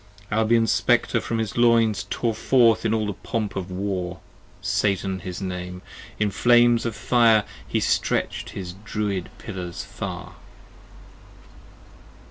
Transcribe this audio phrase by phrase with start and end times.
[0.31, 4.19] Albion's Spectre from his Loins, 55 Tore forth in all the pomp of War:
[4.59, 5.83] Satan his name:
[6.19, 10.37] in flames of fire He stretch'd his Druid Pillars far.